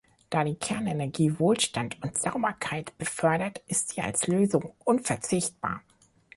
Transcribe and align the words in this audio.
Da 0.31 0.43
die 0.43 0.55
Kernenergie 0.55 1.37
Wohlstand 1.37 2.01
und 2.01 2.17
Sauberkeit 2.17 2.97
befördert, 2.97 3.61
ist 3.67 3.89
sie 3.89 4.01
als 4.01 4.25
Lösung 4.25 4.73
unverzichtbar. 4.83 5.83